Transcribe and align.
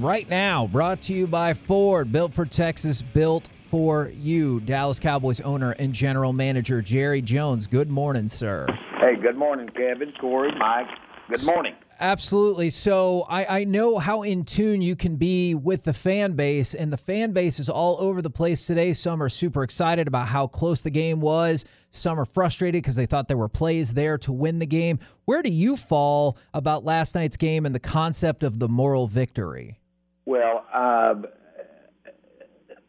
Right 0.00 0.28
now, 0.28 0.66
brought 0.66 1.02
to 1.02 1.14
you 1.14 1.28
by 1.28 1.54
Ford, 1.54 2.10
built 2.10 2.34
for 2.34 2.44
Texas, 2.44 3.00
built 3.00 3.48
for 3.58 4.10
you. 4.18 4.58
Dallas 4.58 4.98
Cowboys 4.98 5.40
owner 5.42 5.70
and 5.70 5.92
general 5.92 6.32
manager 6.32 6.82
Jerry 6.82 7.22
Jones. 7.22 7.68
Good 7.68 7.88
morning, 7.88 8.28
sir. 8.28 8.66
Hey, 9.00 9.14
good 9.14 9.36
morning, 9.36 9.68
Kevin, 9.68 10.12
Corey, 10.20 10.50
Mike. 10.58 10.88
Good 11.30 11.46
morning. 11.46 11.76
Absolutely. 12.00 12.70
So 12.70 13.24
I, 13.28 13.60
I 13.60 13.64
know 13.64 13.98
how 13.98 14.22
in 14.22 14.44
tune 14.44 14.82
you 14.82 14.96
can 14.96 15.14
be 15.14 15.54
with 15.54 15.84
the 15.84 15.92
fan 15.92 16.32
base, 16.32 16.74
and 16.74 16.92
the 16.92 16.96
fan 16.96 17.30
base 17.30 17.60
is 17.60 17.68
all 17.68 17.96
over 18.00 18.20
the 18.20 18.30
place 18.30 18.66
today. 18.66 18.94
Some 18.94 19.22
are 19.22 19.28
super 19.28 19.62
excited 19.62 20.08
about 20.08 20.26
how 20.26 20.48
close 20.48 20.82
the 20.82 20.90
game 20.90 21.20
was. 21.20 21.64
Some 21.92 22.18
are 22.18 22.24
frustrated 22.24 22.82
because 22.82 22.96
they 22.96 23.06
thought 23.06 23.28
there 23.28 23.36
were 23.36 23.48
plays 23.48 23.94
there 23.94 24.18
to 24.18 24.32
win 24.32 24.58
the 24.58 24.66
game. 24.66 24.98
Where 25.26 25.40
do 25.40 25.50
you 25.50 25.76
fall 25.76 26.36
about 26.52 26.84
last 26.84 27.14
night's 27.14 27.36
game 27.36 27.64
and 27.64 27.72
the 27.72 27.78
concept 27.78 28.42
of 28.42 28.58
the 28.58 28.68
moral 28.68 29.06
victory? 29.06 29.78
Well, 30.26 30.64
uh, 30.72 31.14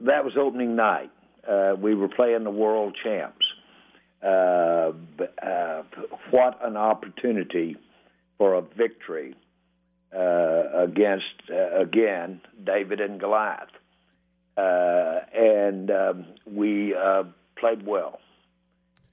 that 0.02 0.24
was 0.24 0.34
opening 0.38 0.76
night. 0.76 1.12
Uh, 1.48 1.76
we 1.78 1.94
were 1.96 2.08
playing 2.08 2.44
the 2.44 2.52
world 2.52 2.98
champs. 3.04 3.46
Uh, 4.24 4.92
uh, 5.44 5.84
what 6.32 6.60
an 6.66 6.78
opportunity 6.78 7.78
for 8.38 8.56
a 8.56 8.62
victory 8.62 9.36
uh, 10.16 10.64
against, 10.74 11.26
uh, 11.52 11.78
again, 11.80 12.42
David 12.64 13.02
and 13.02 13.20
Goliath. 13.20 13.70
Uh, 14.58 15.20
and 15.34 15.92
um, 15.92 16.26
we 16.46 16.96
uh, 16.96 17.24
played 17.58 17.86
well. 17.86 18.20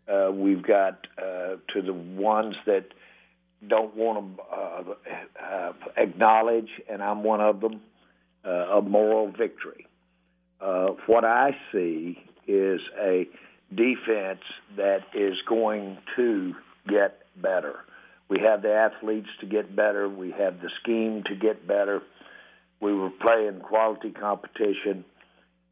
Uh, 0.08 0.30
we've 0.32 0.62
got 0.62 1.06
uh, 1.18 1.56
to 1.72 1.82
the 1.84 1.92
ones 1.92 2.54
that 2.66 2.86
don't 3.66 3.94
want 3.96 4.36
to 4.36 4.42
uh, 4.42 4.82
uh, 5.42 5.72
acknowledge, 5.96 6.70
and 6.88 7.02
I'm 7.02 7.22
one 7.22 7.40
of 7.40 7.60
them, 7.60 7.80
uh, 8.44 8.78
a 8.78 8.82
moral 8.82 9.30
victory. 9.30 9.86
Uh, 10.60 10.88
what 11.06 11.24
I 11.24 11.56
see 11.72 12.18
is 12.46 12.80
a 13.00 13.28
defense 13.74 14.42
that 14.76 15.04
is 15.14 15.36
going 15.48 15.98
to 16.16 16.54
get 16.88 17.22
better. 17.36 17.80
We 18.28 18.40
have 18.40 18.62
the 18.62 18.72
athletes 18.72 19.28
to 19.40 19.46
get 19.46 19.74
better. 19.74 20.08
We 20.08 20.30
have 20.32 20.60
the 20.60 20.70
scheme 20.80 21.22
to 21.24 21.34
get 21.34 21.66
better. 21.66 22.02
We 22.80 22.92
were 22.92 23.10
playing 23.10 23.60
quality 23.60 24.10
competition. 24.10 25.04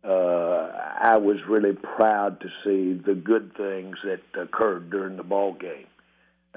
Uh, 0.05 0.71
I 1.03 1.17
was 1.17 1.39
really 1.49 1.73
proud 1.75 2.41
to 2.41 2.49
see 2.65 3.01
the 3.05 3.15
good 3.15 3.55
things 3.57 3.97
that 4.05 4.21
occurred 4.41 4.91
during 4.91 5.17
the 5.17 5.23
ball 5.23 5.53
game. 5.55 5.87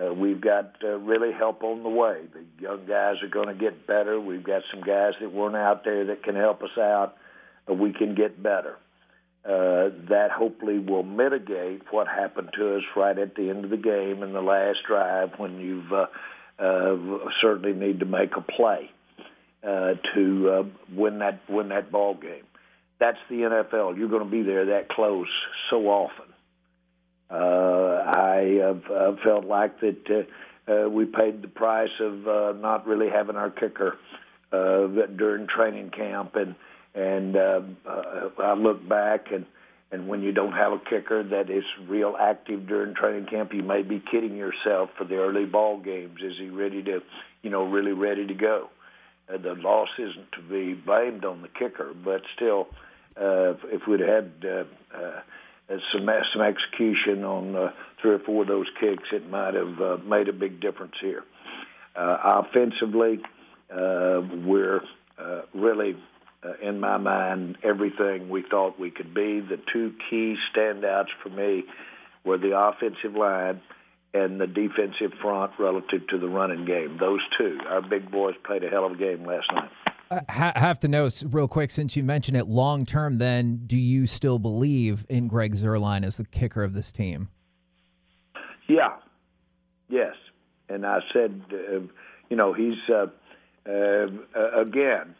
Uh, 0.01 0.13
we've 0.13 0.41
got 0.41 0.75
uh, 0.83 0.97
really 0.97 1.31
help 1.31 1.63
on 1.63 1.83
the 1.83 1.89
way. 1.89 2.21
The 2.33 2.63
young 2.63 2.85
guys 2.87 3.21
are 3.21 3.27
going 3.27 3.47
to 3.47 3.53
get 3.53 3.85
better. 3.85 4.19
We've 4.19 4.43
got 4.43 4.63
some 4.71 4.81
guys 4.81 5.13
that 5.21 5.31
weren't 5.31 5.55
out 5.55 5.83
there 5.83 6.05
that 6.05 6.23
can 6.23 6.35
help 6.35 6.63
us 6.63 6.77
out. 6.77 7.15
Uh, 7.69 7.73
we 7.75 7.93
can 7.93 8.15
get 8.15 8.41
better. 8.41 8.77
Uh, 9.45 9.89
that 10.09 10.29
hopefully 10.31 10.79
will 10.79 11.03
mitigate 11.03 11.81
what 11.91 12.07
happened 12.07 12.49
to 12.55 12.77
us 12.77 12.83
right 12.95 13.19
at 13.19 13.35
the 13.35 13.49
end 13.49 13.65
of 13.65 13.69
the 13.69 13.77
game 13.77 14.23
in 14.23 14.31
the 14.31 14.41
last 14.41 14.79
drive 14.87 15.31
when 15.37 15.59
you've 15.59 15.91
uh, 15.91 16.07
uh, 16.59 16.95
certainly 17.41 17.73
need 17.73 17.99
to 17.99 18.05
make 18.05 18.37
a 18.37 18.41
play 18.41 18.89
uh, 19.61 19.95
to 20.13 20.49
uh, 20.49 20.63
win 20.95 21.19
that 21.19 21.41
win 21.49 21.69
that 21.69 21.91
ball 21.91 22.13
game. 22.13 22.45
That's 22.99 23.17
the 23.29 23.35
NFL. 23.35 23.97
You're 23.97 24.07
going 24.07 24.23
to 24.23 24.29
be 24.31 24.43
there 24.43 24.65
that 24.67 24.87
close 24.87 25.27
so 25.69 25.89
often. 25.89 26.25
Uh, 27.29 28.03
I 28.05 28.59
uh, 28.59 29.15
felt 29.23 29.45
like 29.45 29.79
that 29.81 30.27
uh, 30.67 30.71
uh, 30.71 30.89
we 30.89 31.05
paid 31.05 31.41
the 31.41 31.47
price 31.47 31.99
of 31.99 32.27
uh, 32.27 32.53
not 32.59 32.85
really 32.87 33.09
having 33.09 33.35
our 33.35 33.49
kicker 33.49 33.97
uh, 34.51 34.87
during 35.15 35.47
training 35.47 35.89
camp, 35.89 36.35
and 36.35 36.55
and 36.93 37.35
uh, 37.35 37.61
uh, 37.87 38.29
I 38.39 38.53
look 38.53 38.87
back 38.87 39.31
and. 39.31 39.45
And 39.91 40.07
when 40.07 40.23
you 40.23 40.31
don't 40.31 40.53
have 40.53 40.73
a 40.73 40.79
kicker 40.79 41.21
that 41.21 41.51
is 41.51 41.63
real 41.87 42.15
active 42.19 42.65
during 42.65 42.95
training 42.95 43.27
camp, 43.27 43.53
you 43.53 43.61
may 43.61 43.83
be 43.83 44.01
kidding 44.11 44.35
yourself 44.35 44.89
for 44.97 45.03
the 45.03 45.17
early 45.17 45.45
ball 45.45 45.79
games. 45.79 46.19
Is 46.19 46.35
he 46.39 46.49
ready 46.49 46.81
to, 46.81 47.03
you 47.43 47.51
know, 47.51 47.65
really 47.65 47.91
ready 47.91 48.25
to 48.25 48.33
go? 48.33 48.71
Uh, 49.31 49.37
the 49.37 49.53
loss 49.53 49.89
isn't 49.99 50.31
to 50.31 50.41
be 50.41 50.73
blamed 50.73 51.25
on 51.25 51.43
the 51.43 51.47
kicker, 51.47 51.93
but 51.93 52.23
still, 52.35 52.69
uh, 53.17 53.53
if 53.65 53.85
we'd 53.87 53.99
had 53.99 54.31
uh, 54.43 54.63
uh, 54.97 55.21
some 55.91 56.09
some 56.33 56.41
execution 56.41 57.23
on 57.23 57.55
uh, 57.55 57.71
three 58.01 58.11
or 58.11 58.19
four 58.19 58.43
of 58.43 58.47
those 58.47 58.67
kicks, 58.79 59.09
it 59.11 59.29
might 59.29 59.53
have 59.53 59.81
uh, 59.81 59.97
made 60.05 60.27
a 60.27 60.33
big 60.33 60.59
difference 60.59 60.95
here. 61.01 61.23
Uh, 61.95 62.43
offensively, 62.45 63.19
uh, 63.71 64.21
we're 64.45 64.81
uh, 65.17 65.41
really, 65.53 65.95
uh, 66.43 66.53
in 66.61 66.79
my 66.79 66.97
mind, 66.97 67.57
everything 67.63 68.29
we 68.29 68.41
thought 68.41 68.79
we 68.79 68.91
could 68.91 69.13
be. 69.13 69.39
The 69.39 69.59
two 69.71 69.93
key 70.09 70.35
standouts 70.53 71.09
for 71.21 71.29
me 71.29 71.65
were 72.23 72.37
the 72.37 72.57
offensive 72.57 73.15
line 73.15 73.61
and 74.13 74.39
the 74.39 74.47
defensive 74.47 75.13
front 75.21 75.53
relative 75.57 76.07
to 76.07 76.17
the 76.17 76.27
running 76.27 76.65
game. 76.65 76.97
Those 76.99 77.21
two, 77.37 77.59
our 77.67 77.81
big 77.81 78.11
boys 78.11 78.35
played 78.43 78.63
a 78.63 78.69
hell 78.69 78.85
of 78.85 78.93
a 78.93 78.95
game 78.95 79.25
last 79.25 79.51
night. 79.51 79.71
I 80.11 80.53
have 80.55 80.79
to 80.79 80.87
know 80.87 81.09
real 81.25 81.47
quick 81.47 81.71
since 81.71 81.95
you 81.95 82.03
mentioned 82.03 82.37
it 82.37 82.47
long 82.47 82.85
term. 82.85 83.17
Then, 83.17 83.61
do 83.65 83.77
you 83.77 84.05
still 84.05 84.39
believe 84.39 85.05
in 85.09 85.27
Greg 85.27 85.53
Zuerlein 85.53 86.05
as 86.05 86.17
the 86.17 86.25
kicker 86.25 86.63
of 86.63 86.73
this 86.73 86.91
team? 86.91 87.29
Yeah, 88.67 88.93
yes. 89.89 90.15
And 90.69 90.85
I 90.85 90.99
said, 91.11 91.41
uh, 91.51 91.79
you 92.29 92.37
know, 92.37 92.53
he's 92.53 92.77
uh, 92.89 93.07
uh, 93.67 94.07
again. 94.55 95.15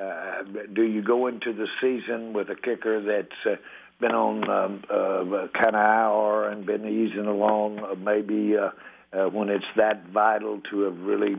Uh, 0.00 0.42
do 0.72 0.82
you 0.82 1.02
go 1.02 1.26
into 1.26 1.52
the 1.52 1.68
season 1.80 2.32
with 2.32 2.48
a 2.48 2.54
kicker 2.54 3.02
that's 3.02 3.46
uh, 3.46 3.56
been 4.00 4.12
on 4.12 4.48
um, 4.48 4.82
uh, 4.88 5.48
kind 5.52 5.76
of 5.76 5.86
hour 5.86 6.48
and 6.48 6.64
been 6.64 6.86
easing 6.86 7.26
along? 7.26 7.78
Uh, 7.78 7.94
maybe 7.94 8.56
uh, 8.56 8.70
uh, 9.12 9.28
when 9.28 9.50
it's 9.50 9.66
that 9.76 10.06
vital 10.08 10.60
to 10.70 10.80
have 10.82 10.98
really 11.00 11.36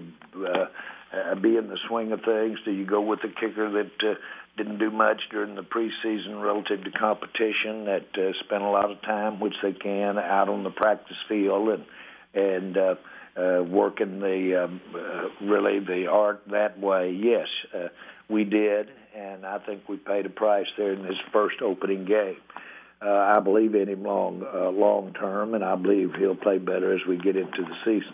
uh, 1.14 1.36
be 1.36 1.58
in 1.58 1.68
the 1.68 1.78
swing 1.88 2.12
of 2.12 2.22
things? 2.22 2.60
Do 2.66 2.72
you 2.72 2.86
go 2.86 3.02
with 3.02 3.22
the 3.22 3.30
kicker 3.30 3.70
that 3.72 4.04
uh, 4.04 4.16
didn't 4.58 4.80
do 4.80 4.92
much 4.92 5.22
during 5.32 5.56
the 5.56 5.64
preseason 5.64 6.42
relative 6.42 6.84
to 6.84 6.92
competition 6.92 7.86
that 7.86 8.06
uh, 8.18 8.34
spent 8.44 8.64
a 8.64 8.70
lot 8.70 8.92
of 8.92 9.02
time, 9.02 9.40
which 9.40 9.56
they 9.62 9.74
can, 9.74 10.18
out 10.18 10.50
on 10.50 10.64
the 10.64 10.70
practice 10.70 11.18
field 11.28 11.70
and 11.70 11.86
and 12.36 12.78
uh, 12.78 12.96
uh, 13.36 13.64
working 13.64 14.20
the 14.20 14.66
um, 14.66 14.82
uh, 14.94 15.46
really 15.46 15.80
the 15.80 16.08
art 16.08 16.42
that 16.52 16.80
way? 16.80 17.12
Yes, 17.12 17.48
uh, 17.74 17.90
we 18.30 18.44
did, 18.44 18.90
and 19.16 19.46
I 19.46 19.60
think 19.60 19.88
we 19.88 19.98
paid 19.98 20.26
a 20.26 20.30
price 20.30 20.68
there 20.78 20.94
in 20.94 21.04
this 21.04 21.18
first 21.32 21.62
opening 21.62 22.06
game. 22.06 22.38
Uh, 23.04 23.36
I 23.36 23.40
believe 23.40 23.76
in 23.76 23.90
him 23.90 24.04
long 24.04 24.46
uh, 24.54 24.70
long 24.70 25.14
term, 25.14 25.56
and 25.56 25.64
I 25.64 25.76
believe 25.76 26.14
he'll 26.16 26.36
play 26.36 26.58
better 26.58 26.94
as 26.94 27.06
we 27.08 27.18
get 27.18 27.36
into 27.36 27.64
the 27.64 27.76
season. 27.84 28.14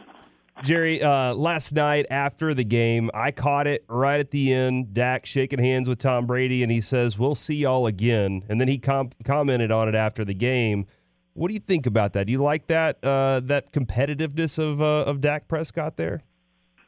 Jerry, 0.64 1.02
uh, 1.02 1.34
last 1.36 1.74
night 1.74 2.06
after 2.10 2.54
the 2.54 2.66
game, 2.66 3.10
I 3.14 3.32
caught 3.32 3.66
it 3.66 3.86
right 3.88 4.20
at 4.20 4.32
the 4.32 4.54
end. 4.54 4.94
Dak 4.94 5.26
shaking 5.26 5.60
hands 5.60 5.88
with 5.88 6.00
Tom 6.00 6.26
Brady, 6.26 6.64
and 6.64 6.72
he 6.72 6.82
says, 6.82 7.18
"We'll 7.18 7.36
see 7.36 7.56
y'all 7.56 7.88
again." 7.88 8.44
And 8.50 8.60
then 8.60 8.68
he 8.68 8.78
com- 8.78 9.12
commented 9.24 9.72
on 9.72 9.88
it 9.88 9.96
after 9.96 10.26
the 10.26 10.34
game. 10.34 10.86
What 11.34 11.48
do 11.48 11.54
you 11.54 11.62
think 11.62 11.86
about 11.86 12.14
that? 12.14 12.26
Do 12.26 12.34
you 12.34 12.44
like 12.44 12.68
that 12.68 12.98
uh, 13.04 13.40
that 13.46 13.72
competitiveness 13.72 14.60
of 14.60 14.82
uh, 14.82 15.10
of 15.10 15.22
Dak 15.22 15.48
Prescott 15.48 15.96
there? 15.96 16.24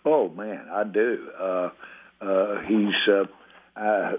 Oh 0.03 0.27
man, 0.29 0.67
I 0.69 0.83
do. 0.83 1.29
Uh, 1.39 1.69
uh, 2.19 2.61
he's 2.67 3.07
uh, 3.07 4.13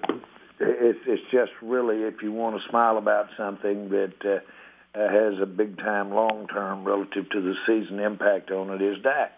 it's, 0.60 0.98
it's 1.06 1.30
just 1.30 1.52
really 1.60 2.04
if 2.04 2.22
you 2.22 2.32
want 2.32 2.60
to 2.60 2.68
smile 2.70 2.96
about 2.96 3.26
something 3.36 3.90
that 3.90 4.14
uh, 4.24 4.98
has 4.98 5.34
a 5.42 5.46
big 5.46 5.76
time, 5.76 6.10
long 6.10 6.46
term 6.48 6.84
relative 6.84 7.28
to 7.30 7.40
the 7.42 7.54
season 7.66 8.00
impact 8.00 8.50
on 8.50 8.70
it 8.70 8.80
is 8.80 8.96
Dak 9.02 9.32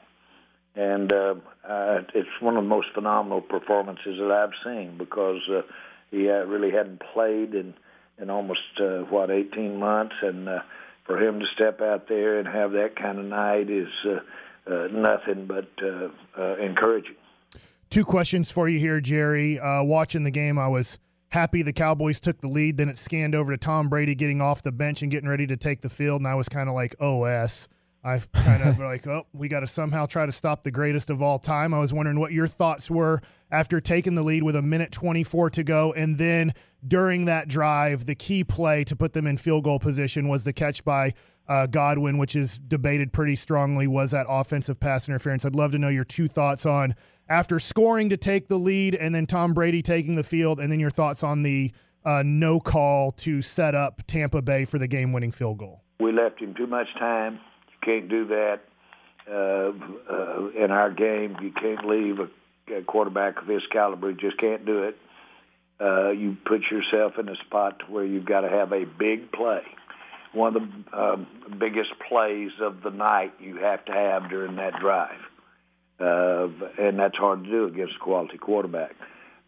and 0.75 1.12
uh, 1.12 1.35
uh, 1.69 2.03
it's 2.15 2.41
one 2.41 2.57
of 2.57 2.65
the 2.65 2.69
most 2.69 2.89
phenomenal 2.95 3.41
performances 3.41 4.19
that 4.19 4.31
I've 4.31 4.55
seen 4.65 4.99
because 4.99 5.41
uh, 5.49 5.62
he 6.10 6.28
uh, 6.28 6.45
really 6.45 6.71
hadn't 6.71 7.03
played 7.13 7.54
in 7.54 7.75
in 8.19 8.31
almost 8.31 8.60
uh, 8.81 9.01
what 9.10 9.31
18 9.31 9.77
months, 9.77 10.15
and 10.22 10.48
uh, 10.48 10.60
for 11.04 11.19
him 11.19 11.41
to 11.41 11.47
step 11.47 11.81
out 11.81 12.09
there 12.09 12.39
and 12.39 12.47
have 12.47 12.72
that 12.72 12.97
kind 12.97 13.19
of 13.19 13.25
night 13.25 13.69
is 13.71 13.89
uh, 14.07 14.21
uh, 14.72 14.89
nothing 14.93 15.47
but 15.47 15.69
uh, 15.83 16.09
uh, 16.39 16.57
encouraging. 16.57 17.16
Two 17.91 18.04
questions 18.04 18.51
for 18.51 18.69
you 18.69 18.78
here, 18.78 19.01
Jerry. 19.01 19.59
Uh, 19.59 19.84
watching 19.84 20.22
the 20.22 20.31
game, 20.31 20.59
I 20.59 20.69
was 20.69 20.98
happy 21.28 21.63
the 21.63 21.72
Cowboys 21.72 22.21
took 22.21 22.41
the 22.41 22.48
lead. 22.48 22.77
Then 22.77 22.89
it 22.89 22.98
scanned 22.98 23.34
over 23.34 23.53
to 23.53 23.59
Tom 23.59 23.89
Brady 23.89 24.15
getting 24.15 24.41
off 24.41 24.63
the 24.63 24.72
bench 24.72 25.03
and 25.03 25.10
getting 25.10 25.28
ready 25.28 25.47
to 25.47 25.57
take 25.57 25.81
the 25.81 25.91
field, 25.91 26.21
and 26.21 26.28
I 26.28 26.34
was 26.34 26.48
kind 26.48 26.69
of 26.69 26.75
like, 26.75 26.95
"OS." 27.01 27.69
I've 28.04 28.30
kind 28.33 28.62
of 28.62 28.78
like, 28.80 29.06
oh, 29.06 29.27
we 29.33 29.48
got 29.48 29.60
to 29.60 29.66
somehow 29.66 30.06
try 30.06 30.27
to 30.27 30.33
stop 30.33 30.62
the 30.62 30.71
greatest 30.71 31.10
of 31.10 31.22
all 31.22 31.39
time. 31.39 31.72
I 31.72 31.78
was 31.78 31.92
wondering 31.92 32.21
what 32.21 32.33
your 32.33 32.47
thoughts 32.47 32.91
were 32.91 33.22
after 33.51 33.80
taking 33.80 34.15
the 34.15 34.22
lead 34.22 34.42
with 34.42 34.56
a 34.56 34.62
minute 34.62 34.92
24 34.92 35.51
to 35.51 35.65
go. 35.65 35.92
And 35.95 36.18
then 36.18 36.53
during 36.86 37.24
that 37.24 37.48
drive, 37.48 38.04
the 38.04 38.15
key 38.15 38.45
play 38.45 38.84
to 38.84 38.95
put 38.95 39.12
them 39.12 39.27
in 39.27 39.36
field 39.36 39.65
goal 39.65 39.78
position 39.78 40.28
was 40.28 40.45
the 40.45 40.53
catch 40.53 40.84
by 40.84 41.15
uh, 41.48 41.66
Godwin, 41.66 42.18
which 42.18 42.36
is 42.36 42.59
debated 42.59 43.12
pretty 43.12 43.36
strongly. 43.36 43.86
Was 43.86 44.10
that 44.10 44.27
offensive 44.28 44.78
pass 44.78 45.09
interference? 45.09 45.45
I'd 45.45 45.57
love 45.57 45.72
to 45.72 45.78
know 45.78 45.89
your 45.89 46.04
two 46.04 46.28
thoughts 46.28 46.66
on 46.66 46.95
after 47.28 47.59
scoring 47.59 48.10
to 48.10 48.16
take 48.18 48.48
the 48.48 48.59
lead 48.59 48.95
and 48.95 49.15
then 49.15 49.24
Tom 49.24 49.54
Brady 49.54 49.80
taking 49.80 50.15
the 50.15 50.22
field, 50.22 50.60
and 50.60 50.71
then 50.71 50.78
your 50.78 50.91
thoughts 50.91 51.22
on 51.22 51.42
the 51.42 51.72
uh, 52.04 52.22
no 52.24 52.60
call 52.60 53.12
to 53.12 53.41
set 53.41 53.74
up 53.74 54.03
Tampa 54.07 54.42
Bay 54.42 54.66
for 54.66 54.78
the 54.78 54.86
game 54.86 55.10
winning 55.12 55.33
field 55.33 55.57
goal. 55.57 55.83
We 56.00 56.12
left 56.12 56.41
him 56.41 56.54
too 56.54 56.66
much 56.66 56.89
time 56.98 57.41
can't 57.84 58.09
do 58.09 58.27
that 58.27 58.60
uh, 59.31 59.72
uh, 60.13 60.48
in 60.51 60.71
our 60.71 60.91
game. 60.91 61.36
You 61.41 61.53
can't 61.53 61.86
leave 61.86 62.19
a, 62.21 62.28
a 62.75 62.83
quarterback 62.83 63.41
of 63.41 63.48
his 63.48 63.63
caliber. 63.71 64.10
You 64.10 64.16
just 64.16 64.39
can't 64.39 64.65
do 64.65 64.84
it. 64.84 64.97
Uh, 65.81 66.10
you 66.10 66.36
put 66.45 66.63
yourself 66.71 67.19
in 67.19 67.28
a 67.28 67.36
spot 67.36 67.91
where 67.91 68.04
you've 68.04 68.25
got 68.25 68.42
to 68.42 68.48
have 68.48 68.72
a 68.72 68.84
big 68.84 69.33
play. 69.33 69.63
One 70.33 70.57
of 70.57 70.63
the 70.63 70.97
uh, 70.97 71.16
biggest 71.59 71.92
plays 72.09 72.53
of 72.60 72.83
the 72.83 72.91
night 72.91 73.34
you 73.41 73.57
have 73.57 73.84
to 73.86 73.92
have 73.92 74.28
during 74.28 74.57
that 74.57 74.81
drive. 74.81 75.21
Uh, 76.01 76.48
and 76.78 76.98
that's 76.98 77.16
hard 77.16 77.45
to 77.45 77.51
do 77.51 77.66
against 77.66 77.97
a 77.97 77.98
quality 77.98 78.36
quarterback. 78.39 78.95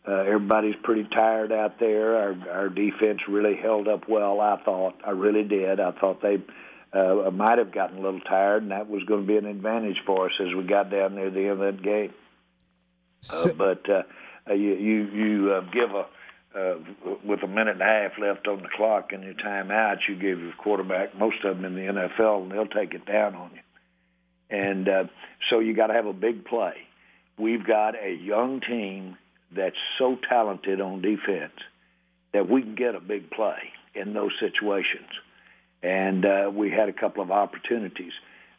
Uh, 0.06 0.18
everybody's 0.20 0.76
pretty 0.84 1.04
tired 1.04 1.50
out 1.50 1.80
there. 1.80 2.16
Our, 2.16 2.36
our 2.50 2.68
defense 2.68 3.20
really 3.28 3.56
held 3.56 3.88
up 3.88 4.08
well, 4.08 4.40
I 4.40 4.56
thought. 4.64 4.94
I 5.04 5.10
really 5.10 5.42
did. 5.42 5.80
I 5.80 5.90
thought 5.90 6.22
they 6.22 6.38
uh, 6.92 7.30
might 7.30 7.58
have 7.58 7.72
gotten 7.72 7.98
a 7.98 8.00
little 8.00 8.20
tired, 8.20 8.62
and 8.62 8.70
that 8.70 8.88
was 8.88 9.02
going 9.04 9.22
to 9.22 9.26
be 9.26 9.36
an 9.36 9.46
advantage 9.46 10.00
for 10.06 10.26
us 10.26 10.32
as 10.40 10.54
we 10.54 10.62
got 10.64 10.90
down 10.90 11.14
near 11.14 11.30
the 11.30 11.40
end 11.40 11.50
of 11.50 11.58
that 11.58 11.82
game. 11.82 12.12
Uh, 13.30 13.34
so, 13.34 13.50
uh, 13.50 13.54
but 13.54 13.90
uh, 13.90 14.02
uh, 14.48 14.54
you 14.54 14.74
you, 14.74 15.04
you 15.10 15.52
uh, 15.52 15.60
give 15.72 15.90
a 15.90 16.06
uh, 16.56 16.78
with 17.24 17.42
a 17.42 17.46
minute 17.46 17.80
and 17.80 17.82
a 17.82 17.84
half 17.84 18.12
left 18.18 18.48
on 18.48 18.62
the 18.62 18.68
clock 18.74 19.12
and 19.12 19.22
your 19.22 19.34
timeout, 19.34 19.98
you 20.08 20.14
give 20.14 20.40
your 20.40 20.54
quarterback 20.56 21.16
most 21.18 21.44
of 21.44 21.56
them 21.56 21.66
in 21.66 21.74
the 21.74 21.92
NFL, 21.92 22.44
and 22.44 22.52
they'll 22.52 22.66
take 22.66 22.94
it 22.94 23.04
down 23.04 23.34
on 23.34 23.50
you. 23.52 23.60
And 24.48 24.88
uh, 24.88 25.04
so 25.50 25.58
you 25.58 25.74
got 25.74 25.88
to 25.88 25.94
have 25.94 26.06
a 26.06 26.14
big 26.14 26.46
play. 26.46 26.74
We've 27.36 27.66
got 27.66 27.94
a 27.94 28.14
young 28.14 28.60
team 28.60 29.18
that's 29.54 29.76
so 29.98 30.16
talented 30.28 30.80
on 30.80 31.02
defense 31.02 31.52
that 32.32 32.48
we 32.48 32.62
can 32.62 32.74
get 32.74 32.94
a 32.94 33.00
big 33.00 33.30
play 33.30 33.72
in 33.94 34.14
those 34.14 34.32
situations 34.40 35.10
and 35.82 36.24
uh, 36.24 36.50
we 36.52 36.70
had 36.70 36.88
a 36.88 36.92
couple 36.92 37.22
of 37.22 37.30
opportunities. 37.30 38.12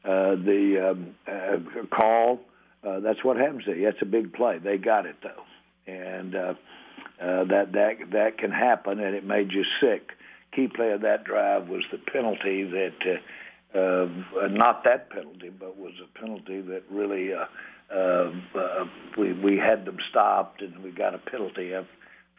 Uh, 0.03 0.35
the 0.35 0.91
um, 0.91 1.15
uh, 1.27 1.85
call, 1.93 2.39
uh, 2.87 2.99
that's 2.99 3.23
what 3.23 3.37
happens 3.37 3.63
there. 3.65 3.81
That's 3.83 4.01
a 4.01 4.05
big 4.05 4.33
play. 4.33 4.59
They 4.59 4.77
got 4.77 5.05
it 5.05 5.17
though, 5.21 5.91
and 5.91 6.35
uh, 6.35 6.53
uh, 7.21 7.43
that 7.45 7.71
that 7.73 8.11
that 8.11 8.37
can 8.37 8.51
happen, 8.51 8.99
and 8.99 9.15
it 9.15 9.25
made 9.25 9.51
you 9.51 9.65
sick. 9.81 10.11
Key 10.55 10.67
play 10.67 10.91
of 10.91 11.01
that 11.01 11.23
drive 11.25 11.67
was 11.67 11.83
the 11.91 11.97
penalty 11.97 12.63
that, 12.63 13.19
uh, 13.75 13.79
uh, 13.79 14.47
not 14.47 14.83
that 14.85 15.09
penalty, 15.09 15.49
but 15.49 15.77
was 15.77 15.93
a 16.01 16.19
penalty 16.19 16.61
that 16.61 16.83
really 16.89 17.33
uh, 17.33 17.45
uh, 17.93 18.31
uh, 18.55 18.85
we 19.17 19.33
we 19.33 19.57
had 19.57 19.85
them 19.85 19.97
stopped, 20.09 20.61
and 20.61 20.83
we 20.83 20.91
got 20.91 21.13
a 21.13 21.17
penalty. 21.17 21.75
I 21.75 21.85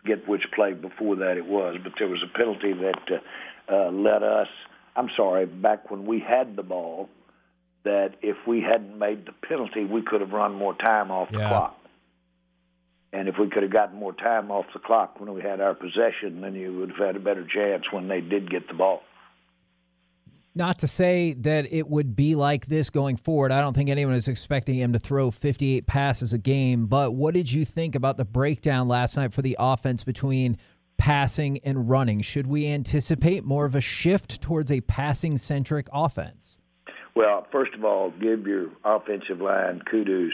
forget 0.01 0.27
which 0.29 0.47
play 0.55 0.73
before 0.73 1.17
that 1.17 1.37
it 1.37 1.47
was, 1.47 1.77
but 1.83 1.93
there 1.99 2.09
was 2.09 2.23
a 2.23 2.39
penalty 2.39 2.73
that. 2.73 3.01
Uh, 3.13 3.19
uh, 3.71 3.91
let 3.91 4.23
us, 4.23 4.49
I'm 4.97 5.09
sorry, 5.17 5.47
back 5.47 5.91
when 5.91 6.07
we 6.07 6.21
had 6.21 6.57
the 6.57 6.63
ball, 6.63 7.09
that 7.85 8.17
if 8.23 8.37
we 8.47 8.61
hadn't 8.61 8.99
made 8.99 9.27
the 9.27 9.33
penalty, 9.33 9.85
we 9.85 10.03
could 10.03 10.21
have 10.21 10.31
run 10.31 10.55
more 10.55 10.75
time 10.75 11.11
off 11.11 11.31
the 11.31 11.39
yeah. 11.39 11.49
clock. 11.49 11.75
And 13.13 13.29
if 13.29 13.37
we 13.39 13.49
could 13.49 13.63
have 13.63 13.73
gotten 13.73 13.99
more 13.99 14.13
time 14.13 14.51
off 14.51 14.67
the 14.75 14.81
clock 14.81 15.19
when 15.19 15.33
we 15.33 15.41
had 15.41 15.61
our 15.61 15.75
possession, 15.75 16.43
then 16.43 16.55
you 16.55 16.79
would 16.79 16.91
have 16.91 16.99
had 16.99 17.17
a 17.17 17.21
better 17.21 17.47
chance 17.47 17.85
when 17.91 18.09
they 18.09 18.21
did 18.21 18.51
get 18.51 18.69
the 18.69 18.75
ball. 18.75 19.03
Not 20.55 20.81
to 20.81 20.87
say 20.87 21.35
that 21.35 21.73
it 21.73 21.89
would 21.89 22.17
be 22.17 22.35
like 22.35 22.67
this 22.67 22.91
going 22.91 23.17
forward. 23.17 23.53
I 23.53 23.61
don't 23.61 23.75
think 23.75 23.89
anyone 23.89 24.15
is 24.15 24.29
expecting 24.29 24.75
him 24.75 24.93
to 24.93 24.99
throw 24.99 25.31
58 25.31 25.87
passes 25.87 26.33
a 26.33 26.39
game. 26.39 26.87
But 26.87 27.15
what 27.15 27.33
did 27.33 27.51
you 27.51 27.65
think 27.65 27.95
about 27.95 28.17
the 28.17 28.25
breakdown 28.25 28.89
last 28.89 29.17
night 29.17 29.33
for 29.33 29.41
the 29.41 29.57
offense 29.59 30.05
between 30.05 30.59
passing 30.99 31.59
and 31.65 31.89
running. 31.89 32.21
Should 32.21 32.47
we 32.47 32.67
anticipate 32.69 33.45
more 33.45 33.65
of 33.65 33.75
a 33.75 33.81
shift 33.81 34.43
towards 34.43 34.71
a 34.71 34.81
passing 34.83 35.39
centric 35.39 35.89
offense? 35.93 36.59
Well, 37.15 37.47
first 37.51 37.75
of 37.75 37.85
all, 37.85 38.11
give 38.11 38.47
your 38.47 38.71
offensive 38.85 39.41
line 39.41 39.83
kudos 39.91 40.33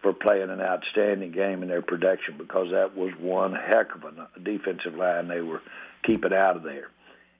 for 0.00 0.12
playing 0.12 0.50
an 0.50 0.60
outstanding 0.60 1.32
game 1.32 1.62
in 1.62 1.68
their 1.68 1.82
production 1.82 2.36
because 2.38 2.68
that 2.70 2.96
was 2.96 3.12
one 3.18 3.54
heck 3.54 3.94
of 3.94 4.04
a 4.04 4.40
defensive 4.40 4.94
line 4.94 5.28
they 5.28 5.40
were 5.40 5.62
keeping 6.04 6.32
out 6.32 6.56
of 6.56 6.62
there. 6.62 6.88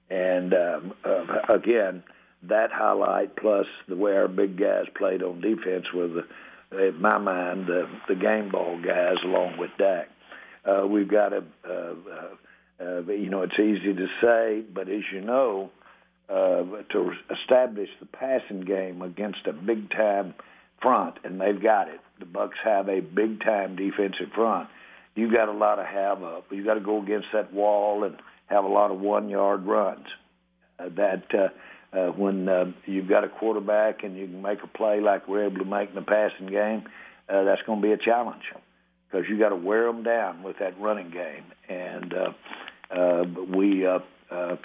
And 0.09 0.53
um, 0.53 0.93
uh, 1.03 1.53
again, 1.53 2.03
that 2.43 2.71
highlight 2.71 3.35
plus 3.35 3.65
the 3.87 3.95
way 3.95 4.15
our 4.15 4.27
big 4.27 4.57
guys 4.57 4.85
played 4.95 5.23
on 5.23 5.41
defense 5.41 5.85
were 5.93 6.07
the, 6.07 6.87
in 6.87 7.01
my 7.01 7.17
mind, 7.17 7.67
the, 7.67 7.89
the 8.07 8.15
game 8.15 8.49
ball 8.49 8.79
guys 8.81 9.17
along 9.23 9.57
with 9.57 9.71
Dak. 9.77 10.09
Uh, 10.65 10.85
we've 10.85 11.09
got 11.09 11.33
a, 11.33 11.43
uh, 12.79 13.01
you 13.03 13.29
know, 13.29 13.41
it's 13.41 13.59
easy 13.59 13.93
to 13.93 14.07
say, 14.21 14.63
but 14.73 14.89
as 14.89 15.01
you 15.11 15.21
know, 15.21 15.71
uh, 16.29 16.63
to 16.91 17.11
establish 17.31 17.89
the 17.99 18.05
passing 18.05 18.61
game 18.61 19.01
against 19.01 19.47
a 19.47 19.53
big 19.53 19.89
time 19.91 20.33
front, 20.81 21.15
and 21.23 21.39
they've 21.39 21.61
got 21.61 21.87
it. 21.87 21.99
The 22.19 22.25
Bucks 22.25 22.57
have 22.63 22.89
a 22.89 22.99
big 22.99 23.41
time 23.41 23.75
defensive 23.75 24.31
front. 24.35 24.69
You 25.15 25.31
got 25.31 25.49
a 25.49 25.53
lot 25.53 25.79
of 25.79 25.85
have 25.85 26.21
up. 26.23 26.45
You 26.51 26.63
got 26.63 26.75
to 26.75 26.79
go 26.79 27.01
against 27.01 27.27
that 27.33 27.53
wall 27.53 28.03
and 28.03 28.17
have 28.47 28.63
a 28.63 28.67
lot 28.67 28.91
of 28.91 28.99
one 28.99 29.29
yard 29.29 29.65
runs. 29.65 30.05
Uh, 30.79 30.89
that 30.95 31.23
uh, 31.33 31.97
uh, 31.97 32.11
when 32.11 32.47
uh, 32.47 32.65
you've 32.85 33.09
got 33.09 33.23
a 33.23 33.29
quarterback 33.29 34.03
and 34.03 34.15
you 34.15 34.27
can 34.27 34.41
make 34.41 34.61
a 34.63 34.67
play 34.67 34.99
like 34.99 35.27
we're 35.27 35.45
able 35.45 35.57
to 35.57 35.65
make 35.65 35.89
in 35.89 35.95
the 35.95 36.01
passing 36.01 36.47
game, 36.47 36.83
uh, 37.29 37.43
that's 37.43 37.61
going 37.63 37.81
to 37.81 37.87
be 37.87 37.93
a 37.93 37.97
challenge 37.97 38.43
because 39.09 39.27
you 39.29 39.39
got 39.39 39.49
to 39.49 39.55
wear 39.55 39.85
them 39.85 40.03
down 40.03 40.43
with 40.43 40.59
that 40.59 40.79
running 40.79 41.09
game. 41.09 41.45
And 41.69 42.13
uh, 42.13 42.33
uh, 42.91 43.25
we 43.53 43.85
uh, 43.85 43.99
uh, 44.31 44.57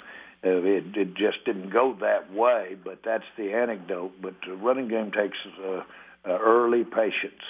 it, 0.43 0.95
it 0.95 1.13
just 1.15 1.43
didn't 1.45 1.69
go 1.69 1.95
that 2.01 2.31
way, 2.33 2.75
but 2.83 2.99
that's 3.03 3.25
the 3.37 3.53
anecdote. 3.53 4.13
But 4.21 4.35
the 4.45 4.55
running 4.55 4.87
game 4.87 5.11
takes 5.11 5.37
uh, 5.63 5.69
uh, 5.69 5.83
early 6.25 6.83
patience. 6.83 7.41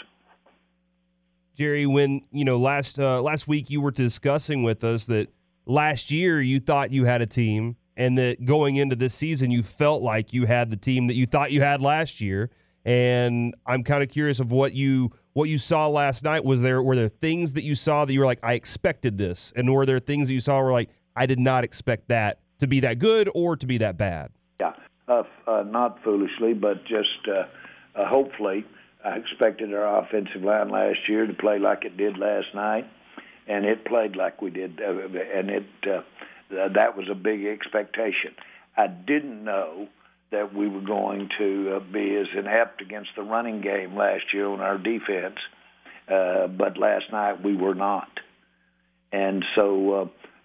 Jerry, 1.56 1.86
when 1.86 2.22
you 2.31 2.46
know 2.46 2.58
last 2.58 3.00
uh, 3.00 3.22
last 3.22 3.48
week 3.48 3.70
you 3.70 3.81
were 3.81 3.92
discussing 3.92 4.64
with 4.64 4.84
us 4.84 5.06
that 5.08 5.30
last 5.66 6.12
year 6.12 6.42
you 6.42 6.60
thought 6.60 6.92
you 6.92 7.06
had 7.06 7.22
a 7.22 7.28
team, 7.28 7.76
and 7.98 8.18
that 8.18 8.46
going 8.46 8.76
into 8.76 8.96
this 8.96 9.14
season 9.14 9.52
you 9.52 9.64
felt 9.64 10.02
like 10.02 10.34
you 10.34 10.46
had 10.46 10.69
the 10.69 10.78
team 10.78 11.08
that 11.08 11.16
you 11.16 11.26
thought 11.26 11.52
you 11.52 11.62
had 11.62 11.81
last 11.81 12.22
year. 12.22 12.50
And 12.86 13.56
I'm 13.66 13.84
kind 13.84 14.04
of 14.04 14.10
curious 14.10 14.40
of 14.40 14.52
what 14.52 14.74
you 14.74 15.12
what 15.33 15.50
you 15.50 15.57
saw 15.57 15.88
last 15.88 16.24
night 16.24 16.45
was 16.45 16.62
there 16.62 16.81
were 16.81 16.95
there 16.95 17.09
things 17.09 17.53
that 17.53 17.63
you 17.63 17.75
saw 17.75 18.06
that 18.06 18.13
you 18.13 18.19
were 18.19 18.25
like 18.25 18.39
I 18.44 18.53
expected 18.53 19.18
this 19.18 19.53
and 19.56 19.71
were 19.71 19.85
there 19.85 20.00
things 20.00 20.27
that 20.27 20.33
you 20.33 20.41
saw 20.41 20.62
were 20.62 20.71
like 20.71 20.89
I 21.16 21.25
did 21.25 21.40
not 21.40 21.63
expect 21.63 22.07
that 22.09 22.40
to 22.59 22.68
be 22.68 22.80
that 22.81 22.99
good 22.99 23.30
or 23.33 23.56
to 23.56 23.68
be 23.68 23.78
that 23.80 23.97
bad 23.97 24.31
yeah 24.59 24.73
uh, 25.07 25.23
uh, 25.47 25.63
not 25.63 26.04
foolishly 26.04 26.54
but 26.54 26.85
just 26.85 27.28
uh, 27.28 27.45
uh 27.95 28.06
hopefully 28.07 28.66
I 29.04 29.18
expected 29.18 29.73
our 29.73 30.04
offensive 30.04 30.44
line 30.44 30.69
last 30.69 31.09
year 31.09 31.28
to 31.28 31.33
play 31.33 31.59
like 31.59 31.83
it 31.85 31.97
did 31.97 32.18
last 32.18 32.54
night 32.54 32.87
and 33.47 33.66
it 33.66 33.85
played 33.85 34.16
like 34.16 34.42
we 34.42 34.49
did 34.49 34.81
uh, 34.81 34.92
and 35.35 35.49
it 35.49 35.66
uh, 35.85 36.02
that 36.52 36.95
was 36.95 37.09
a 37.09 37.16
big 37.16 37.45
expectation. 37.45 38.35
I 38.78 38.87
didn't 38.87 39.44
know 39.44 39.87
that 40.33 40.54
we 40.54 40.68
were 40.68 40.81
going 40.81 41.30
to 41.37 41.75
uh, 41.75 41.80
be 41.80 42.16
as 42.16 42.28
inept 42.37 42.81
against 42.81 43.11
the 43.16 43.21
running 43.21 43.61
game 43.61 43.95
last 43.95 44.33
year 44.33 44.47
on 44.47 44.59
our 44.59 44.78
defense, 44.78 45.37
uh, 46.11 46.47
but 46.47 46.78
last 46.78 47.06
night 47.11 47.42
we 47.44 47.56
were 47.56 47.75
not. 47.75 48.09
And 49.11 49.45
so, 49.56 49.94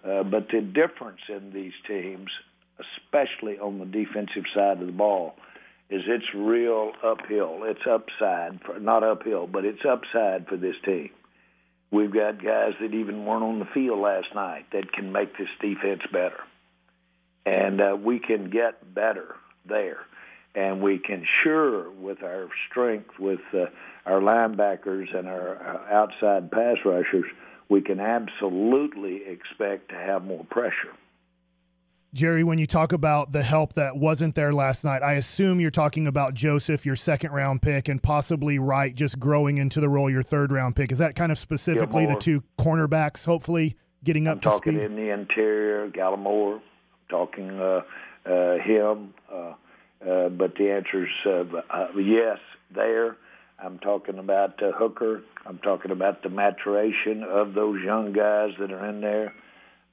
uh, 0.05 0.07
uh, 0.07 0.23
but 0.23 0.47
the 0.51 0.61
difference 0.61 1.21
in 1.27 1.51
these 1.51 1.73
teams, 1.87 2.29
especially 2.79 3.57
on 3.57 3.79
the 3.79 3.85
defensive 3.85 4.43
side 4.53 4.79
of 4.79 4.85
the 4.85 4.93
ball, 4.93 5.35
is 5.89 6.03
it's 6.05 6.33
real 6.35 6.91
uphill. 7.03 7.61
It's 7.63 7.81
upside, 7.89 8.61
for, 8.63 8.79
not 8.79 9.03
uphill, 9.03 9.47
but 9.47 9.65
it's 9.65 9.83
upside 9.83 10.47
for 10.47 10.55
this 10.55 10.75
team. 10.85 11.09
We've 11.91 12.13
got 12.13 12.43
guys 12.43 12.73
that 12.79 12.93
even 12.93 13.25
weren't 13.25 13.43
on 13.43 13.57
the 13.57 13.65
field 13.73 13.99
last 13.99 14.27
night 14.35 14.67
that 14.71 14.93
can 14.93 15.11
make 15.11 15.35
this 15.35 15.49
defense 15.59 16.03
better. 16.13 16.37
And 17.47 17.81
uh, 17.81 17.97
we 17.99 18.19
can 18.19 18.51
get 18.51 18.93
better 18.93 19.35
there. 19.69 19.99
And 20.55 20.81
we 20.81 20.97
can 20.97 21.25
sure, 21.43 21.91
with 21.91 22.23
our 22.23 22.49
strength, 22.69 23.19
with 23.19 23.39
uh, 23.53 23.65
our 24.05 24.19
linebackers 24.19 25.15
and 25.15 25.27
our 25.27 25.55
uh, 25.55 25.93
outside 25.93 26.51
pass 26.51 26.77
rushers, 26.83 27.25
we 27.69 27.81
can 27.81 27.99
absolutely 27.99 29.21
expect 29.27 29.89
to 29.89 29.95
have 29.95 30.23
more 30.23 30.43
pressure. 30.45 30.93
Jerry, 32.15 32.43
when 32.43 32.57
you 32.57 32.65
talk 32.65 32.91
about 32.91 33.31
the 33.31 33.43
help 33.43 33.75
that 33.75 33.95
wasn't 33.95 34.33
there 34.33 34.51
last 34.51 34.83
night, 34.83 35.03
I 35.03 35.13
assume 35.13 35.59
you're 35.59 35.69
talking 35.69 36.07
about 36.07 36.33
Joseph, 36.33 36.83
your 36.83 36.95
second 36.95 37.31
round 37.31 37.61
pick, 37.61 37.87
and 37.87 38.01
possibly 38.01 38.57
Wright 38.57 38.95
just 38.95 39.19
growing 39.19 39.59
into 39.59 39.79
the 39.79 39.89
role, 39.89 40.09
your 40.09 40.23
third 40.23 40.51
round 40.51 40.75
pick. 40.75 40.91
Is 40.91 40.97
that 40.97 41.15
kind 41.15 41.31
of 41.31 41.37
specifically 41.37 42.07
Gallimore. 42.07 42.13
the 42.15 42.19
two 42.19 42.43
cornerbacks, 42.59 43.23
hopefully 43.23 43.77
getting 44.03 44.27
up 44.27 44.37
I'm 44.37 44.39
to 44.39 44.49
talking 44.49 44.73
speed? 44.73 44.85
in 44.85 44.95
the 44.95 45.11
interior, 45.13 45.87
Gallimore, 45.91 46.61
talking 47.09 47.59
uh, 47.59 47.63
uh, 47.63 47.81
him. 48.25 49.13
Uh, 49.31 49.53
uh, 50.07 50.29
but 50.29 50.55
the 50.55 50.71
answer's 50.71 51.09
uh, 51.25 51.43
uh, 51.69 51.87
yes, 51.97 52.37
there. 52.73 53.17
I'm 53.61 53.79
talking 53.79 54.17
about 54.17 54.61
uh, 54.63 54.71
Hooker. 54.71 55.21
I'm 55.45 55.57
talking 55.57 55.91
about 55.91 56.23
the 56.23 56.29
maturation 56.29 57.23
of 57.23 57.53
those 57.53 57.81
young 57.83 58.13
guys 58.13 58.51
that 58.59 58.71
are 58.71 58.85
in 58.87 59.01
there. 59.01 59.33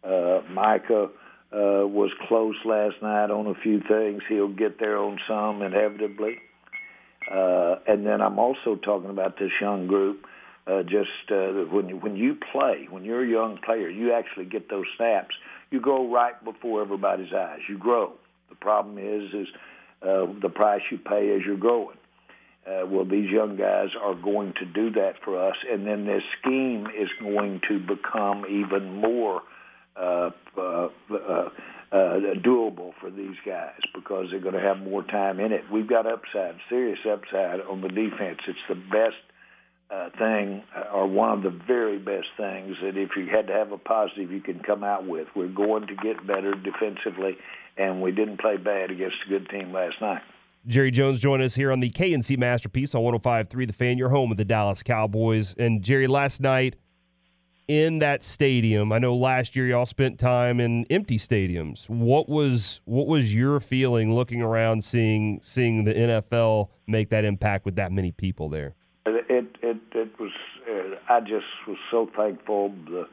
Uh, 0.05 0.43
Micah 0.49 1.09
uh, 1.53 1.87
was 1.87 2.11
close 2.29 2.55
last 2.65 2.97
night 3.03 3.31
on 3.31 3.49
a 3.49 3.55
few 3.55 3.81
things. 3.81 4.23
He'll 4.29 4.49
get 4.49 4.79
there 4.79 4.99
on 4.99 5.19
some 5.27 5.63
inevitably. 5.63 6.39
Uh, 7.29 7.77
and 7.89 8.07
then 8.07 8.21
I'm 8.21 8.39
also 8.39 8.77
talking 8.77 9.11
about 9.11 9.39
this 9.39 9.51
young 9.61 9.89
group. 9.89 10.25
Uh, 10.69 10.83
just 10.83 11.31
uh, 11.31 11.65
when 11.71 12.01
when 12.01 12.17
you 12.17 12.37
play, 12.53 12.89
when 12.91 13.05
you're 13.05 13.25
a 13.25 13.29
young 13.29 13.59
player, 13.65 13.89
you 13.89 14.13
actually 14.13 14.45
get 14.45 14.69
those 14.69 14.87
snaps. 14.97 15.35
You 15.71 15.81
go 15.81 16.11
right 16.13 16.43
before 16.45 16.83
everybody's 16.83 17.33
eyes. 17.33 17.61
You 17.69 17.79
grow. 17.79 18.13
The 18.49 18.55
problem 18.57 18.99
is 18.99 19.33
is 19.35 19.49
uh, 20.03 20.27
the 20.41 20.49
price 20.49 20.83
you 20.91 20.99
pay 20.99 21.35
as 21.35 21.43
you're 21.45 21.57
growing. 21.57 21.97
Uh, 22.67 22.85
well, 22.87 23.05
these 23.05 23.31
young 23.31 23.57
guys 23.57 23.91
are 24.01 24.15
going 24.15 24.53
to 24.55 24.65
do 24.65 24.91
that 24.91 25.15
for 25.25 25.39
us, 25.39 25.57
and 25.71 25.87
then 25.87 26.05
this 26.05 26.23
scheme 26.41 26.87
is 26.99 27.09
going 27.21 27.61
to 27.69 27.79
become 27.79 28.45
even 28.49 28.97
more 28.97 29.43
uh, 29.97 30.31
uh, 30.59 30.89
uh, 31.11 31.49
uh, 31.93 32.19
doable 32.45 32.93
for 33.01 33.09
these 33.11 33.37
guys 33.47 33.79
because 33.95 34.27
they're 34.31 34.41
going 34.41 34.55
to 34.55 34.61
have 34.61 34.79
more 34.79 35.05
time 35.05 35.39
in 35.39 35.53
it. 35.53 35.63
We've 35.73 35.89
got 35.89 36.07
upside, 36.07 36.57
serious 36.69 36.99
upside 37.09 37.61
on 37.61 37.83
the 37.83 37.89
defense. 37.89 38.41
It's 38.49 38.59
the 38.69 38.75
best 38.75 39.17
thing, 40.19 40.63
uh, 40.75 40.95
or 40.95 41.07
one 41.07 41.31
of 41.31 41.43
the 41.43 41.51
very 41.67 41.99
best 41.99 42.29
things 42.37 42.77
that 42.83 42.97
if 42.97 43.11
you 43.17 43.27
had 43.27 43.47
to 43.47 43.53
have 43.53 43.73
a 43.73 43.79
positive, 43.79 44.31
you 44.31 44.41
can 44.41 44.61
come 44.61 44.85
out 44.85 45.07
with. 45.07 45.29
We're 45.35 45.49
going 45.49 45.87
to 45.87 45.95
get 45.95 46.27
better 46.27 46.55
defensively, 46.55 47.37
and 47.77 48.03
we 48.03 48.13
didn't 48.13 48.41
play 48.41 48.57
bad 48.57 48.91
against 48.91 49.17
a 49.27 49.29
good 49.29 49.49
team 49.49 49.73
last 49.73 50.01
night. 50.01 50.23
Jerry 50.67 50.91
Jones 50.91 51.21
joined 51.21 51.43
us 51.43 51.55
here 51.55 51.71
on 51.71 51.79
the 51.79 51.91
K&C 51.91 52.37
Masterpiece 52.37 52.95
on 52.95 53.03
105.3 53.03 53.67
The 53.67 53.73
Fan, 53.73 53.99
your 53.99 54.09
home 54.09 54.33
of 54.33 54.37
the 54.37 54.45
Dallas 54.45 54.83
Cowboys. 54.83 55.55
And 55.59 55.81
Jerry, 55.81 56.09
last 56.09 56.41
night 56.41 56.75
in 57.69 58.01
that 58.01 58.25
stadium, 58.25 58.93
I 58.93 58.99
know 58.99 59.15
last 59.15 59.55
year 59.55 59.69
y'all 59.69 59.87
spent 59.87 60.19
time 60.19 60.59
in 60.59 60.85
empty 60.91 61.19
stadiums. 61.19 61.89
What 61.89 62.29
was 62.29 62.81
what 62.85 63.07
was 63.07 63.35
your 63.35 63.61
feeling 63.61 64.13
looking 64.13 64.43
around, 64.43 64.83
seeing 64.83 65.41
seeing 65.43 65.85
the 65.85 65.95
NFL 65.95 66.71
make 66.89 67.11
that 67.11 67.25
impact 67.25 67.65
with 67.65 67.77
that 67.77 67.93
many 67.93 68.11
people 68.11 68.49
there? 68.49 68.75
It 69.77 69.99
it 69.99 70.21
was. 70.21 70.33
Uh, 70.69 70.97
I 71.09 71.21
just 71.21 71.47
was 71.67 71.79
so 71.91 72.09
thankful 72.17 72.75
the, 72.87 73.07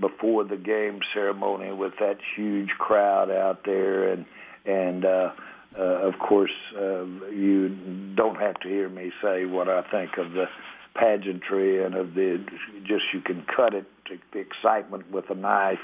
before 0.00 0.44
the 0.44 0.56
game 0.56 1.00
ceremony 1.14 1.72
with 1.72 1.92
that 2.00 2.18
huge 2.36 2.70
crowd 2.78 3.30
out 3.30 3.64
there, 3.64 4.12
and 4.12 4.24
and 4.66 5.04
uh, 5.04 5.30
uh, 5.78 5.82
of 5.82 6.14
course 6.18 6.50
uh, 6.76 7.04
you 7.30 7.68
don't 8.16 8.36
have 8.36 8.58
to 8.60 8.68
hear 8.68 8.88
me 8.88 9.12
say 9.22 9.44
what 9.44 9.68
I 9.68 9.82
think 9.90 10.18
of 10.18 10.32
the 10.32 10.46
pageantry 10.94 11.84
and 11.84 11.94
of 11.94 12.14
the 12.14 12.44
just 12.86 13.04
you 13.12 13.20
can 13.20 13.44
cut 13.54 13.74
it 13.74 13.86
the 14.32 14.38
excitement 14.38 15.10
with 15.10 15.30
a 15.30 15.34
knife, 15.34 15.78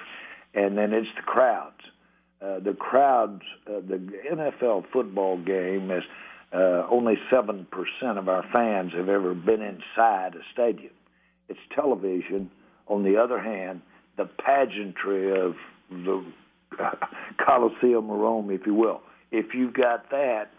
and 0.54 0.76
then 0.76 0.92
it's 0.92 1.08
the 1.16 1.22
crowds. 1.22 1.80
Uh, 2.42 2.58
the 2.60 2.74
crowds, 2.78 3.42
uh, 3.66 3.80
the 3.88 3.98
NFL 4.30 4.84
football 4.92 5.38
game 5.38 5.90
is 5.90 6.02
uh, 6.52 6.86
only 6.90 7.16
7% 7.30 7.66
of 8.02 8.28
our 8.28 8.44
fans 8.52 8.92
have 8.94 9.08
ever 9.08 9.34
been 9.34 9.62
inside 9.62 10.34
a 10.34 10.42
stadium. 10.52 10.92
It's 11.48 11.60
television. 11.74 12.50
On 12.88 13.02
the 13.02 13.16
other 13.16 13.40
hand, 13.40 13.82
the 14.16 14.26
pageantry 14.26 15.38
of 15.38 15.56
the 15.90 16.24
Coliseum 17.46 18.10
of 18.10 18.18
Rome, 18.18 18.50
if 18.50 18.66
you 18.66 18.74
will. 18.74 19.00
If 19.30 19.54
you've 19.54 19.74
got 19.74 20.10
that, 20.10 20.50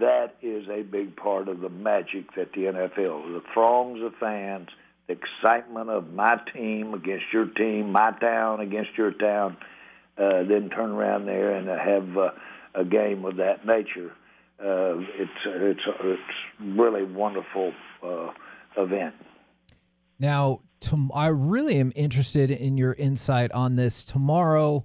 that 0.00 0.34
is 0.42 0.68
a 0.68 0.82
big 0.82 1.16
part 1.16 1.48
of 1.48 1.60
the 1.60 1.68
magic 1.68 2.34
that 2.36 2.52
the 2.52 2.62
NFL, 2.62 3.32
the 3.32 3.42
throngs 3.52 4.02
of 4.02 4.14
fans, 4.18 4.68
the 5.06 5.14
excitement 5.14 5.90
of 5.90 6.12
my 6.12 6.40
team 6.52 6.94
against 6.94 7.26
your 7.32 7.46
team, 7.46 7.92
my 7.92 8.10
town 8.12 8.60
against 8.60 8.90
your 8.96 9.12
town, 9.12 9.56
uh, 10.18 10.42
then 10.44 10.70
turn 10.70 10.90
around 10.90 11.26
there 11.26 11.52
and 11.52 11.68
have 11.68 12.16
uh, 12.16 12.30
a 12.74 12.84
game 12.84 13.24
of 13.24 13.36
that 13.36 13.64
nature. 13.66 14.12
Uh, 14.58 14.98
it's 15.18 15.30
it's 15.44 15.80
it's 16.00 16.22
really 16.60 17.02
wonderful 17.02 17.72
uh, 18.02 18.30
event. 18.76 19.14
Now, 20.18 20.58
I 21.14 21.26
really 21.26 21.78
am 21.78 21.92
interested 21.94 22.50
in 22.50 22.78
your 22.78 22.94
insight 22.94 23.52
on 23.52 23.76
this. 23.76 24.04
Tomorrow, 24.04 24.84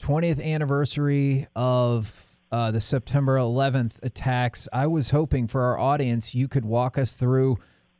20th 0.00 0.44
anniversary 0.44 1.46
of 1.54 2.38
uh, 2.50 2.70
the 2.70 2.80
September 2.80 3.36
11th 3.36 4.02
attacks. 4.02 4.68
I 4.72 4.86
was 4.86 5.10
hoping 5.10 5.46
for 5.46 5.62
our 5.62 5.78
audience 5.78 6.34
you 6.34 6.48
could 6.48 6.64
walk 6.64 6.98
us 6.98 7.14
through 7.14 7.58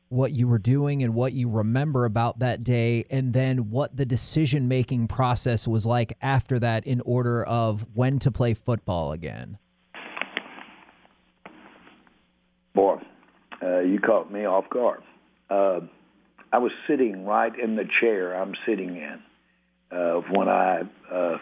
what 0.09 0.33
you 0.33 0.47
were 0.47 0.59
doing 0.59 1.03
and 1.03 1.15
what 1.15 1.33
you 1.33 1.49
remember 1.49 2.05
about 2.05 2.39
that 2.39 2.63
day, 2.63 3.05
and 3.11 3.33
then 3.33 3.71
what 3.71 3.97
the 3.97 4.07
decision 4.07 4.69
making 4.69 5.09
process 5.09 5.67
was 5.67 5.87
like 5.87 6.17
after 6.23 6.59
that 6.59 6.87
in 6.87 7.01
order 7.01 7.45
of 7.45 7.87
when 7.95 8.19
to 8.21 8.31
play 8.31 8.55
football 8.55 9.13
again. 9.13 9.59
Boy, 12.75 12.97
uh, 13.63 13.81
you 13.81 14.01
caught 14.01 14.33
me 14.33 14.45
off 14.45 14.69
guard. 14.71 15.03
Uh, 15.49 15.81
I 16.53 16.59
was 16.59 16.73
sitting 16.89 17.25
right 17.25 17.53
in 17.59 17.77
the 17.77 17.85
chair 18.01 18.35
I'm 18.35 18.55
sitting 18.67 18.97
in 18.97 19.21
uh, 19.91 20.21
when 20.31 20.49
I 20.49 20.83
uh, 21.11 21.39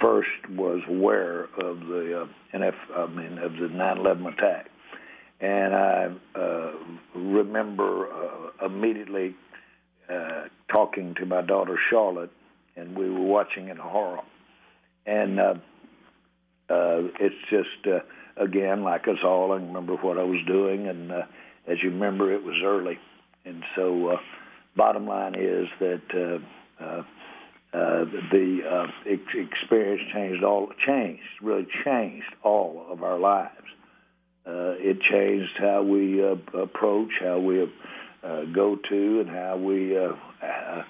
first 0.00 0.28
was 0.50 0.80
aware 0.88 1.44
of 1.44 1.80
the 1.80 2.22
uh, 2.22 2.56
NF, 2.58 2.74
I 2.96 3.06
mean, 3.06 3.38
of 3.38 3.52
the 3.52 3.68
9/11 3.68 4.32
attack, 4.32 4.66
and 5.40 5.74
I 5.74 6.10
uh, 6.34 6.72
remember 7.14 8.08
uh, 8.08 8.66
immediately 8.66 9.34
uh, 10.08 10.44
talking 10.72 11.14
to 11.16 11.26
my 11.26 11.42
daughter 11.42 11.78
Charlotte, 11.90 12.32
and 12.76 12.96
we 12.96 13.10
were 13.10 13.20
watching 13.20 13.68
in 13.68 13.76
horror, 13.76 14.20
and 15.06 15.38
uh, 15.38 15.54
uh, 16.70 17.02
it's 17.20 17.34
just 17.50 17.86
uh, 17.86 18.00
again 18.36 18.82
like 18.82 19.08
us 19.08 19.18
all. 19.24 19.52
I 19.52 19.56
remember 19.56 19.94
what 19.96 20.18
I 20.18 20.22
was 20.22 20.40
doing, 20.46 20.86
and 20.88 21.12
uh, 21.12 21.22
as 21.66 21.78
you 21.82 21.90
remember, 21.90 22.32
it 22.32 22.44
was 22.44 22.56
early, 22.64 22.98
and 23.44 23.62
so 23.74 24.08
uh, 24.08 24.16
bottom 24.76 25.06
line 25.06 25.34
is 25.34 25.68
that. 25.80 26.02
Uh, 26.14 26.84
uh, 26.84 27.02
uh, 27.72 28.04
the 28.32 28.60
uh, 28.64 28.86
ex- 29.10 29.50
experience 29.52 30.00
changed 30.14 30.42
all 30.42 30.68
changed 30.86 31.22
really 31.42 31.66
changed 31.84 32.32
all 32.42 32.86
of 32.88 33.02
our 33.02 33.18
lives. 33.18 33.50
Uh, 34.46 34.78
it 34.78 35.00
changed 35.00 35.52
how 35.58 35.82
we 35.82 36.24
uh, 36.24 36.36
approach, 36.58 37.10
how 37.20 37.38
we 37.38 37.62
uh, 37.62 38.44
go 38.54 38.76
to, 38.88 39.20
and 39.20 39.28
how 39.28 39.56
we 39.56 39.98
uh, 39.98 40.12
uh, 40.42 40.82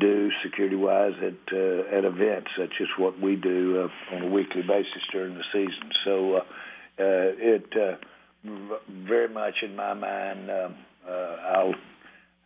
do 0.00 0.30
security-wise 0.42 1.14
at 1.22 1.56
uh, 1.56 1.96
at 1.96 2.04
events 2.04 2.50
such 2.58 2.72
as 2.80 2.88
what 2.98 3.18
we 3.20 3.36
do 3.36 3.88
uh, 3.88 4.16
on 4.16 4.22
a 4.22 4.28
weekly 4.28 4.62
basis 4.62 5.02
during 5.12 5.34
the 5.34 5.44
season. 5.52 5.90
So 6.04 6.34
uh, 6.34 6.44
uh, 6.98 7.32
it 7.38 7.64
uh, 7.76 7.96
v- 8.44 9.06
very 9.06 9.28
much 9.28 9.62
in 9.62 9.76
my 9.76 9.94
mind. 9.94 10.50
Um, 10.50 10.74
uh, 11.08 11.12
I'll 11.12 11.74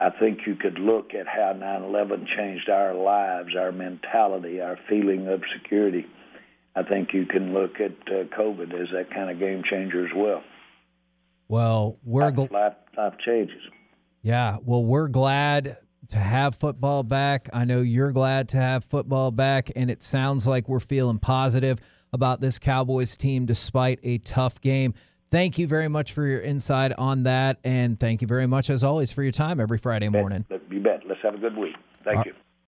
I 0.01 0.11
think 0.11 0.41
you 0.47 0.57
could 0.57 0.79
look 0.79 1.15
at 1.15 1.27
how 1.29 1.53
9/11 1.55 2.27
changed 2.37 2.69
our 2.69 2.95
lives, 2.95 3.55
our 3.57 3.71
mentality, 3.71 4.61
our 4.61 4.79
feeling 4.89 5.29
of 5.29 5.43
security. 5.53 6.07
I 6.75 6.83
think 6.83 7.13
you 7.13 7.27
can 7.27 7.53
look 7.53 7.81
at 7.81 7.93
uh, 8.09 8.25
COVID 8.37 8.73
as 8.75 8.89
that 8.93 9.11
kind 9.11 9.31
of 9.31 9.39
game 9.39 9.63
changer 9.69 10.05
as 10.07 10.13
well. 10.17 10.43
Well, 11.49 11.99
we're 12.03 12.25
life, 12.25 12.35
gl- 12.35 12.51
life, 12.51 12.75
life 12.97 13.15
changes. 13.25 13.63
Yeah, 14.23 14.57
well, 14.65 14.85
we're 14.85 15.09
glad 15.09 15.77
to 16.09 16.19
have 16.19 16.55
football 16.55 17.03
back. 17.03 17.49
I 17.53 17.65
know 17.65 17.81
you're 17.81 18.13
glad 18.13 18.49
to 18.51 18.57
have 18.57 18.85
football 18.85 19.31
back, 19.31 19.71
and 19.77 19.91
it 19.91 20.03
sounds 20.03 20.47
like 20.47 20.69
we're 20.69 20.81
feeling 20.81 21.19
positive 21.19 21.79
about 22.13 22.41
this 22.41 22.59
Cowboys 22.59 23.17
team 23.17 23.47
despite 23.47 23.99
a 24.03 24.19
tough 24.19 24.61
game. 24.61 24.95
Thank 25.31 25.57
you 25.59 25.67
very 25.67 25.89
much 25.89 26.13
for 26.13 26.27
your 26.27 26.43
insight 26.43 26.93
on 26.99 27.23
that, 27.23 27.59
and 27.65 27.99
thank 27.99 28.21
you 28.21 28.29
very 28.29 28.47
much, 28.47 28.69
as 28.69 28.85
always, 28.85 29.11
for 29.11 29.23
your 29.23 29.33
time 29.33 29.61
every 29.61 29.79
Friday 29.79 30.11
morning. 30.11 30.45
You 30.71 30.81
bet. 30.81 31.01
Let's 31.09 31.23
have 31.23 31.35
a 31.35 31.39
good 31.39 31.57
week. 31.57 31.75
Thank 32.05 32.19
uh, 32.19 32.25
you. 32.27 32.35